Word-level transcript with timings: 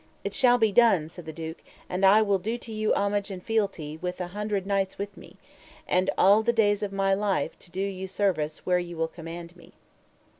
It 0.23 0.33
shall 0.33 0.57
be 0.57 0.71
done, 0.71 1.09
said 1.09 1.27
the 1.27 1.31
duke, 1.31 1.59
and 1.87 2.03
I 2.03 2.23
will 2.23 2.39
do 2.39 2.57
to 2.57 2.73
you 2.73 2.91
homage 2.95 3.29
and 3.29 3.43
fealty 3.43 3.97
with 3.97 4.19
an 4.19 4.29
hundred 4.29 4.65
knights 4.65 4.97
with 4.97 5.15
me; 5.15 5.35
and 5.87 6.09
all 6.17 6.41
the 6.41 6.51
days 6.51 6.81
of 6.81 6.91
my 6.91 7.13
life 7.13 7.59
to 7.59 7.69
do 7.69 7.81
you 7.81 8.07
service 8.07 8.65
where 8.65 8.79
ye 8.79 8.95
will 8.95 9.07
command 9.07 9.55
me. 9.55 9.73